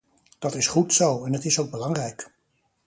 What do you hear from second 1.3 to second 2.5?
het is ook belangrijk.